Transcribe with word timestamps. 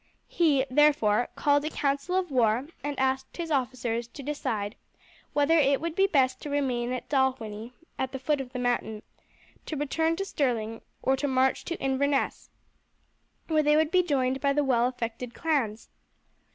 He, 0.29 0.65
therefore, 0.67 1.29
called 1.35 1.63
a 1.63 1.69
council 1.69 2.15
of 2.15 2.31
war 2.31 2.65
and 2.83 2.99
asked 2.99 3.37
his 3.37 3.51
officers 3.51 4.07
to 4.07 4.23
decide 4.23 4.75
whether 5.33 5.55
it 5.59 5.79
would 5.79 5.93
be 5.93 6.07
best 6.07 6.41
to 6.41 6.49
remain 6.49 6.91
at 6.91 7.07
Dalwhinnie 7.07 7.73
at 7.99 8.11
the 8.11 8.17
foot 8.17 8.41
of 8.41 8.51
the 8.51 8.57
mountain, 8.57 9.03
to 9.67 9.77
return 9.77 10.15
to 10.15 10.25
Sterling, 10.25 10.81
or 11.03 11.15
to 11.17 11.27
march 11.27 11.65
to 11.65 11.79
Inverness, 11.79 12.49
where 13.47 13.61
they 13.61 13.75
would 13.75 13.91
be 13.91 14.01
joined 14.01 14.41
by 14.41 14.53
the 14.53 14.63
well 14.63 14.87
affected 14.87 15.35
clans. 15.35 15.91